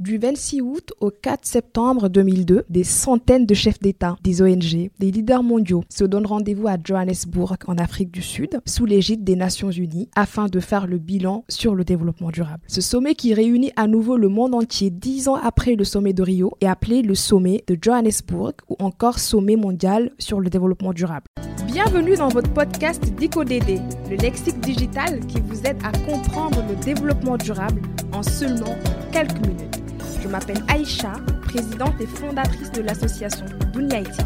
Du 0.00 0.16
26 0.16 0.62
août 0.62 0.94
au 1.00 1.10
4 1.10 1.44
septembre 1.44 2.08
2002, 2.08 2.64
des 2.70 2.84
centaines 2.84 3.44
de 3.44 3.52
chefs 3.52 3.80
d'État, 3.80 4.16
des 4.24 4.40
ONG, 4.40 4.88
des 4.98 5.10
leaders 5.10 5.42
mondiaux 5.42 5.84
se 5.90 6.04
donnent 6.04 6.24
rendez-vous 6.24 6.68
à 6.68 6.78
Johannesburg, 6.82 7.58
en 7.66 7.76
Afrique 7.76 8.10
du 8.10 8.22
Sud, 8.22 8.62
sous 8.64 8.86
l'égide 8.86 9.24
des 9.24 9.36
Nations 9.36 9.70
Unies, 9.70 10.08
afin 10.16 10.46
de 10.46 10.58
faire 10.58 10.86
le 10.86 10.96
bilan 10.96 11.44
sur 11.50 11.74
le 11.74 11.84
développement 11.84 12.30
durable. 12.30 12.62
Ce 12.66 12.80
sommet 12.80 13.14
qui 13.14 13.34
réunit 13.34 13.72
à 13.76 13.86
nouveau 13.86 14.16
le 14.16 14.30
monde 14.30 14.54
entier 14.54 14.88
dix 14.88 15.28
ans 15.28 15.34
après 15.34 15.74
le 15.74 15.84
sommet 15.84 16.14
de 16.14 16.22
Rio 16.22 16.54
est 16.62 16.66
appelé 16.66 17.02
le 17.02 17.14
sommet 17.14 17.62
de 17.66 17.76
Johannesburg 17.78 18.54
ou 18.70 18.76
encore 18.78 19.18
sommet 19.18 19.56
mondial 19.56 20.12
sur 20.18 20.40
le 20.40 20.48
développement 20.48 20.94
durable. 20.94 21.26
Bienvenue 21.66 22.16
dans 22.16 22.28
votre 22.28 22.50
podcast 22.54 23.04
DICODD, 23.18 23.82
le 24.08 24.16
lexique 24.16 24.60
digital 24.60 25.20
qui 25.26 25.42
vous 25.42 25.60
aide 25.66 25.76
à 25.84 25.92
comprendre 26.10 26.64
le 26.66 26.82
développement 26.86 27.36
durable 27.36 27.82
en 28.14 28.22
seulement 28.22 28.76
quelques 29.12 29.46
minutes. 29.46 29.79
Je 30.22 30.28
m'appelle 30.28 30.62
Aïcha, 30.68 31.12
présidente 31.42 31.94
et 32.00 32.06
fondatrice 32.06 32.70
de 32.72 32.82
l'association 32.82 33.46
Dunyaiti. 33.72 34.20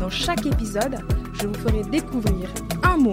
Dans 0.00 0.08
chaque 0.08 0.46
épisode, 0.46 0.96
je 1.34 1.46
vous 1.46 1.54
ferai 1.54 1.82
découvrir 1.90 2.48
un 2.82 2.96
mot, 2.96 3.12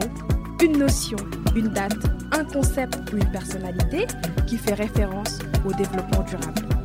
une 0.62 0.78
notion, 0.78 1.18
une 1.56 1.68
date, 1.68 1.98
un 2.32 2.46
concept 2.46 3.12
ou 3.12 3.18
une 3.18 3.32
personnalité 3.32 4.08
qui 4.48 4.58
fait 4.58 4.74
référence 4.74 5.40
au 5.66 5.74
développement 5.74 6.24
durable. 6.24 6.83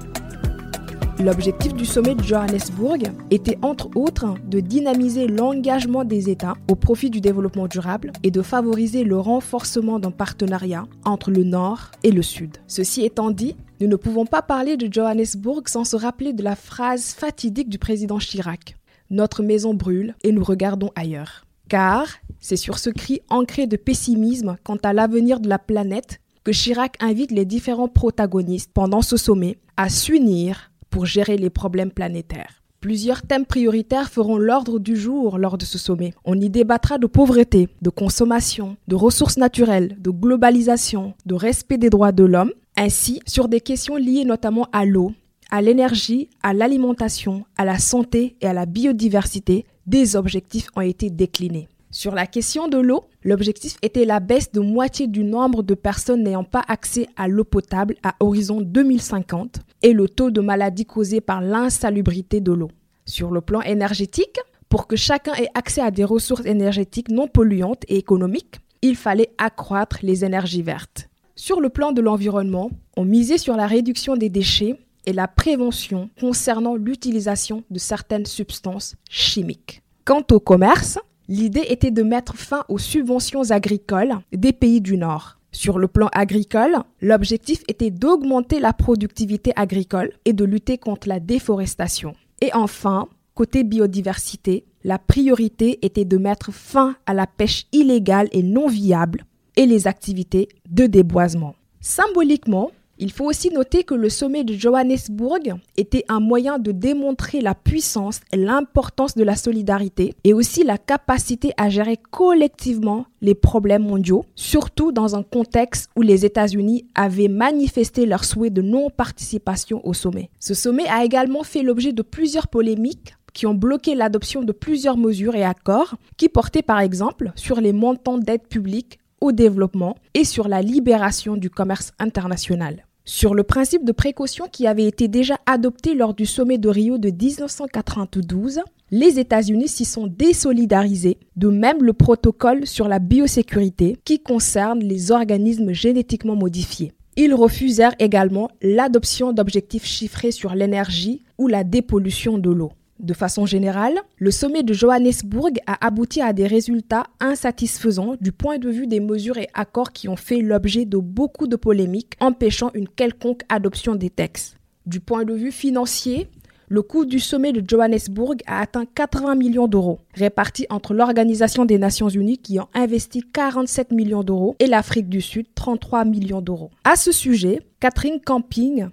L'objectif 1.20 1.74
du 1.74 1.84
sommet 1.84 2.14
de 2.14 2.22
Johannesburg 2.22 2.98
était 3.32 3.58
entre 3.62 3.90
autres 3.96 4.36
de 4.46 4.60
dynamiser 4.60 5.26
l'engagement 5.26 6.04
des 6.04 6.30
États 6.30 6.54
au 6.70 6.76
profit 6.76 7.10
du 7.10 7.20
développement 7.20 7.66
durable 7.66 8.12
et 8.22 8.30
de 8.30 8.40
favoriser 8.40 9.02
le 9.02 9.18
renforcement 9.18 9.98
d'un 9.98 10.12
partenariat 10.12 10.86
entre 11.04 11.32
le 11.32 11.42
Nord 11.42 11.90
et 12.04 12.12
le 12.12 12.22
Sud. 12.22 12.58
Ceci 12.68 13.04
étant 13.04 13.32
dit, 13.32 13.56
nous 13.80 13.88
ne 13.88 13.96
pouvons 13.96 14.26
pas 14.26 14.42
parler 14.42 14.76
de 14.76 14.92
Johannesburg 14.92 15.62
sans 15.66 15.82
se 15.82 15.96
rappeler 15.96 16.32
de 16.32 16.44
la 16.44 16.54
phrase 16.54 17.06
fatidique 17.14 17.68
du 17.68 17.78
président 17.78 18.18
Chirac. 18.18 18.76
Notre 19.10 19.42
maison 19.42 19.74
brûle 19.74 20.14
et 20.22 20.30
nous 20.30 20.44
regardons 20.44 20.92
ailleurs. 20.94 21.46
Car 21.68 22.06
c'est 22.38 22.56
sur 22.56 22.78
ce 22.78 22.90
cri 22.90 23.22
ancré 23.28 23.66
de 23.66 23.76
pessimisme 23.76 24.56
quant 24.62 24.78
à 24.84 24.92
l'avenir 24.92 25.40
de 25.40 25.48
la 25.48 25.58
planète 25.58 26.20
que 26.44 26.52
Chirac 26.52 26.96
invite 27.00 27.32
les 27.32 27.44
différents 27.44 27.88
protagonistes 27.88 28.70
pendant 28.72 29.02
ce 29.02 29.16
sommet 29.16 29.58
à 29.76 29.88
s'unir 29.88 30.67
pour 30.90 31.06
gérer 31.06 31.36
les 31.36 31.50
problèmes 31.50 31.90
planétaires. 31.90 32.62
Plusieurs 32.80 33.22
thèmes 33.22 33.44
prioritaires 33.44 34.08
feront 34.08 34.38
l'ordre 34.38 34.78
du 34.78 34.96
jour 34.96 35.36
lors 35.36 35.58
de 35.58 35.64
ce 35.64 35.78
sommet. 35.78 36.14
On 36.24 36.40
y 36.40 36.48
débattra 36.48 36.98
de 36.98 37.08
pauvreté, 37.08 37.68
de 37.82 37.90
consommation, 37.90 38.76
de 38.86 38.94
ressources 38.94 39.36
naturelles, 39.36 39.96
de 39.98 40.10
globalisation, 40.10 41.14
de 41.26 41.34
respect 41.34 41.78
des 41.78 41.90
droits 41.90 42.12
de 42.12 42.22
l'homme, 42.22 42.52
ainsi 42.76 43.20
sur 43.26 43.48
des 43.48 43.60
questions 43.60 43.96
liées 43.96 44.24
notamment 44.24 44.68
à 44.72 44.84
l'eau, 44.84 45.12
à 45.50 45.60
l'énergie, 45.60 46.28
à 46.44 46.54
l'alimentation, 46.54 47.44
à 47.56 47.64
la 47.64 47.80
santé 47.80 48.36
et 48.40 48.46
à 48.46 48.52
la 48.52 48.64
biodiversité. 48.64 49.66
Des 49.86 50.14
objectifs 50.14 50.68
ont 50.76 50.82
été 50.82 51.10
déclinés. 51.10 51.68
Sur 51.90 52.14
la 52.14 52.26
question 52.26 52.68
de 52.68 52.76
l'eau, 52.76 53.06
l'objectif 53.22 53.76
était 53.80 54.04
la 54.04 54.20
baisse 54.20 54.52
de 54.52 54.60
moitié 54.60 55.06
du 55.06 55.24
nombre 55.24 55.62
de 55.62 55.72
personnes 55.72 56.22
n'ayant 56.22 56.44
pas 56.44 56.62
accès 56.68 57.06
à 57.16 57.28
l'eau 57.28 57.44
potable 57.44 57.94
à 58.02 58.14
horizon 58.20 58.60
2050 58.60 59.60
et 59.82 59.94
le 59.94 60.06
taux 60.06 60.30
de 60.30 60.42
maladies 60.42 60.84
causées 60.84 61.22
par 61.22 61.40
l'insalubrité 61.40 62.40
de 62.40 62.52
l'eau. 62.52 62.70
Sur 63.06 63.30
le 63.30 63.40
plan 63.40 63.62
énergétique, 63.62 64.38
pour 64.68 64.86
que 64.86 64.96
chacun 64.96 65.32
ait 65.34 65.48
accès 65.54 65.80
à 65.80 65.90
des 65.90 66.04
ressources 66.04 66.44
énergétiques 66.44 67.08
non 67.08 67.26
polluantes 67.26 67.84
et 67.88 67.96
économiques, 67.96 68.60
il 68.82 68.94
fallait 68.94 69.30
accroître 69.38 69.98
les 70.02 70.26
énergies 70.26 70.62
vertes. 70.62 71.08
Sur 71.36 71.58
le 71.58 71.70
plan 71.70 71.92
de 71.92 72.02
l'environnement, 72.02 72.70
on 72.98 73.06
misait 73.06 73.38
sur 73.38 73.56
la 73.56 73.66
réduction 73.66 74.14
des 74.14 74.28
déchets 74.28 74.76
et 75.06 75.14
la 75.14 75.26
prévention 75.26 76.10
concernant 76.20 76.74
l'utilisation 76.74 77.64
de 77.70 77.78
certaines 77.78 78.26
substances 78.26 78.96
chimiques. 79.08 79.82
Quant 80.04 80.24
au 80.32 80.40
commerce, 80.40 80.98
L'idée 81.30 81.66
était 81.68 81.90
de 81.90 82.02
mettre 82.02 82.36
fin 82.36 82.64
aux 82.70 82.78
subventions 82.78 83.50
agricoles 83.50 84.16
des 84.32 84.54
pays 84.54 84.80
du 84.80 84.96
Nord. 84.96 85.38
Sur 85.52 85.78
le 85.78 85.86
plan 85.86 86.08
agricole, 86.12 86.78
l'objectif 87.02 87.62
était 87.68 87.90
d'augmenter 87.90 88.60
la 88.60 88.72
productivité 88.72 89.52
agricole 89.54 90.12
et 90.24 90.32
de 90.32 90.44
lutter 90.46 90.78
contre 90.78 91.06
la 91.06 91.20
déforestation. 91.20 92.14
Et 92.40 92.48
enfin, 92.54 93.08
côté 93.34 93.62
biodiversité, 93.62 94.64
la 94.84 94.98
priorité 94.98 95.84
était 95.84 96.06
de 96.06 96.16
mettre 96.16 96.50
fin 96.50 96.96
à 97.04 97.12
la 97.12 97.26
pêche 97.26 97.66
illégale 97.72 98.28
et 98.32 98.42
non 98.42 98.66
viable 98.66 99.24
et 99.56 99.66
les 99.66 99.86
activités 99.86 100.48
de 100.70 100.86
déboisement. 100.86 101.56
Symboliquement, 101.80 102.70
il 102.98 103.12
faut 103.12 103.26
aussi 103.26 103.50
noter 103.50 103.84
que 103.84 103.94
le 103.94 104.08
sommet 104.08 104.44
de 104.44 104.54
Johannesburg 104.54 105.58
était 105.76 106.04
un 106.08 106.20
moyen 106.20 106.58
de 106.58 106.72
démontrer 106.72 107.40
la 107.40 107.54
puissance 107.54 108.20
et 108.32 108.36
l'importance 108.36 109.14
de 109.14 109.22
la 109.22 109.36
solidarité 109.36 110.14
et 110.24 110.34
aussi 110.34 110.64
la 110.64 110.78
capacité 110.78 111.52
à 111.56 111.68
gérer 111.68 111.96
collectivement 112.10 113.06
les 113.20 113.34
problèmes 113.34 113.84
mondiaux, 113.84 114.24
surtout 114.34 114.92
dans 114.92 115.14
un 115.14 115.22
contexte 115.22 115.90
où 115.96 116.02
les 116.02 116.24
États-Unis 116.24 116.86
avaient 116.94 117.28
manifesté 117.28 118.04
leur 118.04 118.24
souhait 118.24 118.50
de 118.50 118.62
non-participation 118.62 119.86
au 119.86 119.94
sommet. 119.94 120.30
Ce 120.40 120.54
sommet 120.54 120.86
a 120.88 121.04
également 121.04 121.44
fait 121.44 121.62
l'objet 121.62 121.92
de 121.92 122.02
plusieurs 122.02 122.48
polémiques 122.48 123.14
qui 123.32 123.46
ont 123.46 123.54
bloqué 123.54 123.94
l'adoption 123.94 124.42
de 124.42 124.52
plusieurs 124.52 124.96
mesures 124.96 125.36
et 125.36 125.44
accords 125.44 125.94
qui 126.16 126.28
portaient 126.28 126.62
par 126.62 126.80
exemple 126.80 127.30
sur 127.36 127.60
les 127.60 127.72
montants 127.72 128.18
d'aide 128.18 128.48
publique 128.48 128.98
au 129.20 129.32
développement 129.32 129.96
et 130.14 130.24
sur 130.24 130.48
la 130.48 130.62
libération 130.62 131.36
du 131.36 131.50
commerce 131.50 131.92
international 131.98 132.87
sur 133.08 133.34
le 133.34 133.42
principe 133.42 133.86
de 133.86 133.92
précaution 133.92 134.48
qui 134.52 134.66
avait 134.66 134.84
été 134.84 135.08
déjà 135.08 135.38
adopté 135.46 135.94
lors 135.94 136.12
du 136.12 136.26
sommet 136.26 136.58
de 136.58 136.68
Rio 136.68 136.98
de 136.98 137.08
1992, 137.08 138.60
les 138.90 139.18
États-Unis 139.18 139.68
s'y 139.68 139.86
sont 139.86 140.06
désolidarisés, 140.06 141.16
de 141.34 141.48
même 141.48 141.82
le 141.82 141.94
protocole 141.94 142.66
sur 142.66 142.86
la 142.86 142.98
biosécurité 142.98 143.96
qui 144.04 144.20
concerne 144.22 144.80
les 144.80 145.10
organismes 145.10 145.72
génétiquement 145.72 146.36
modifiés. 146.36 146.92
Ils 147.16 147.32
refusèrent 147.32 147.94
également 147.98 148.50
l'adoption 148.60 149.32
d'objectifs 149.32 149.86
chiffrés 149.86 150.30
sur 150.30 150.54
l'énergie 150.54 151.22
ou 151.38 151.48
la 151.48 151.64
dépollution 151.64 152.36
de 152.36 152.50
l'eau. 152.50 152.72
De 152.98 153.14
façon 153.14 153.46
générale, 153.46 154.00
le 154.16 154.32
sommet 154.32 154.64
de 154.64 154.74
Johannesburg 154.74 155.52
a 155.66 155.86
abouti 155.86 156.20
à 156.20 156.32
des 156.32 156.48
résultats 156.48 157.04
insatisfaisants 157.20 158.16
du 158.20 158.32
point 158.32 158.58
de 158.58 158.68
vue 158.68 158.88
des 158.88 158.98
mesures 158.98 159.38
et 159.38 159.48
accords 159.54 159.92
qui 159.92 160.08
ont 160.08 160.16
fait 160.16 160.40
l'objet 160.40 160.84
de 160.84 160.98
beaucoup 160.98 161.46
de 161.46 161.54
polémiques, 161.56 162.14
empêchant 162.18 162.70
une 162.74 162.88
quelconque 162.88 163.42
adoption 163.48 163.94
des 163.94 164.10
textes. 164.10 164.56
Du 164.84 164.98
point 164.98 165.24
de 165.24 165.34
vue 165.34 165.52
financier, 165.52 166.28
le 166.70 166.82
coût 166.82 167.06
du 167.06 167.18
sommet 167.18 167.52
de 167.52 167.62
Johannesburg 167.66 168.36
a 168.46 168.60
atteint 168.60 168.84
80 168.84 169.36
millions 169.36 169.68
d'euros, 169.68 170.00
répartis 170.14 170.66
entre 170.68 170.92
l'Organisation 170.92 171.64
des 171.64 171.78
Nations 171.78 172.10
Unies 172.10 172.36
qui 172.36 172.60
ont 172.60 172.68
investi 172.74 173.22
47 173.32 173.92
millions 173.92 174.22
d'euros 174.22 174.54
et 174.58 174.66
l'Afrique 174.66 175.08
du 175.08 175.22
Sud 175.22 175.46
33 175.54 176.04
millions 176.04 176.42
d'euros. 176.42 176.70
À 176.84 176.96
ce 176.96 177.10
sujet, 177.10 177.62
Catherine 177.80 178.20
Camping, 178.20 178.88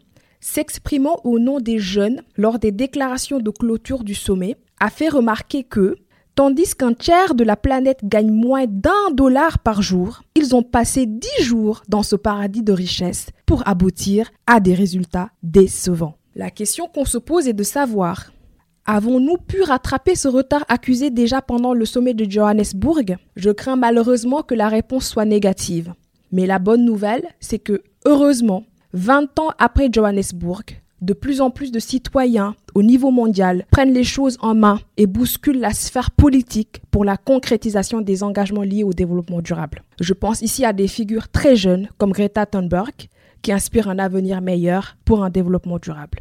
s'exprimant 0.46 1.20
au 1.24 1.40
nom 1.40 1.60
des 1.60 1.80
jeunes 1.80 2.22
lors 2.38 2.60
des 2.60 2.72
déclarations 2.72 3.40
de 3.40 3.50
clôture 3.50 4.04
du 4.04 4.14
sommet, 4.14 4.56
a 4.80 4.92
fait 4.92 5.10
remarquer 5.10 5.64
que, 5.64 5.96
tandis 6.36 6.76
qu'un 6.76 6.94
tiers 6.94 7.34
de 7.34 7.44
la 7.44 7.56
planète 7.56 8.02
gagne 8.04 8.30
moins 8.30 8.66
d'un 8.68 9.10
dollar 9.12 9.58
par 9.58 9.82
jour, 9.82 10.22
ils 10.36 10.56
ont 10.56 10.62
passé 10.62 11.08
dix 11.08 11.44
jours 11.44 11.82
dans 11.90 12.04
ce 12.04 12.16
paradis 12.16 12.62
de 12.62 12.74
richesse 12.74 13.30
pour 13.48 13.68
aboutir 13.68 14.30
à 14.46 14.60
des 14.60 14.76
résultats 14.76 15.32
décevants. 15.42 16.16
La 16.36 16.52
question 16.52 16.88
qu'on 16.94 17.06
se 17.06 17.18
pose 17.18 17.48
est 17.48 17.54
de 17.54 17.64
savoir, 17.64 18.32
Avons-nous 18.88 19.38
pu 19.38 19.64
rattraper 19.64 20.14
ce 20.14 20.28
retard 20.28 20.64
accusé 20.68 21.10
déjà 21.10 21.42
pendant 21.42 21.74
le 21.74 21.86
sommet 21.86 22.14
de 22.14 22.30
Johannesburg? 22.30 23.18
Je 23.36 23.50
crains 23.50 23.78
malheureusement 23.78 24.44
que 24.44 24.54
la 24.54 24.70
réponse 24.70 25.08
soit 25.08 25.26
négative. 25.26 25.96
Mais 26.32 26.46
la 26.46 26.60
bonne 26.60 26.86
nouvelle, 26.86 27.26
c'est 27.40 27.58
que, 27.58 27.82
heureusement, 28.06 28.64
20 28.96 29.40
ans 29.40 29.52
après 29.60 29.90
Johannesburg, 29.92 30.64
de 31.02 31.14
plus 31.14 31.42
en 31.42 31.50
plus 31.50 31.70
de 31.70 31.80
citoyens 31.80 32.56
au 32.76 32.82
niveau 32.82 33.12
mondial 33.12 33.66
prennent 33.70 33.94
les 33.94 34.06
choses 34.06 34.38
en 34.40 34.56
main 34.56 34.80
et 34.96 35.06
bousculent 35.06 35.59
la 35.59 35.74
sphère 35.74 36.12
politique 36.12 36.82
pour 36.92 37.03
la 37.03 37.18
concrétisation 37.18 38.00
des 38.00 38.24
engagements 38.24 38.64
liés 38.64 38.86
au 38.86 38.94
développement 38.94 39.42
durable. 39.42 39.84
Je 40.00 40.14
pense 40.14 40.42
ici 40.42 40.64
à 40.64 40.72
des 40.72 40.88
figures 40.88 41.28
très 41.28 41.58
jeunes 41.58 41.90
comme 41.97 42.14
Greta 42.14 42.46
Thunberg 42.46 43.09
qui 43.42 43.52
inspirent 43.52 43.90
un 43.90 44.00
avenir 44.00 44.40
meilleur 44.40 44.96
pour 45.03 45.26
un 45.26 45.30
développement 45.30 45.78
durable. 45.78 46.20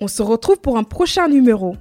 On 0.00 0.06
se 0.06 0.22
retrouve 0.22 0.60
pour 0.60 0.78
un 0.78 0.84
prochain 0.84 1.26
numéro. 1.26 1.74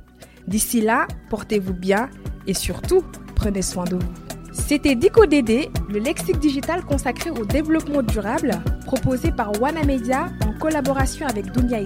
D'ici 0.47 0.81
là, 0.81 1.07
portez-vous 1.29 1.75
bien 1.75 2.09
et 2.47 2.55
surtout, 2.55 3.03
prenez 3.35 3.61
soin 3.61 3.83
de 3.83 3.97
vous. 3.97 4.26
C'était 4.65 4.95
DicoDD, 4.95 5.69
le 5.89 5.99
lexique 5.99 6.39
digital 6.39 6.83
consacré 6.83 7.29
au 7.29 7.45
développement 7.45 8.01
durable, 8.01 8.51
proposé 8.85 9.31
par 9.31 9.51
Media 9.85 10.27
en 10.45 10.53
collaboration 10.53 11.25
avec 11.25 11.51
Dunia 11.51 11.79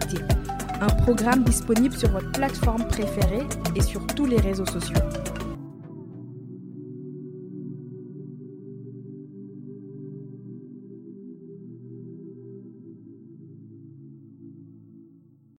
un 0.81 0.87
programme 0.87 1.43
disponible 1.43 1.95
sur 1.95 2.09
votre 2.09 2.31
plateforme 2.31 2.87
préférée 2.87 3.45
et 3.75 3.81
sur 3.81 4.07
tous 4.07 4.25
les 4.25 4.37
réseaux 4.37 4.65
sociaux. 4.65 4.97